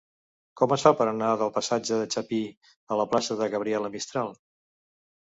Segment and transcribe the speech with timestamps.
[0.59, 2.39] Com es fa per anar del passatge de Chapí
[2.95, 4.33] a la plaça de Gabriela Mistral?